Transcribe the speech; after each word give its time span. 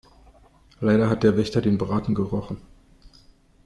Leider 0.79 1.11
hat 1.11 1.21
der 1.21 1.37
Wächter 1.37 1.61
den 1.61 1.77
Braten 1.77 2.15
gerochen. 2.15 2.57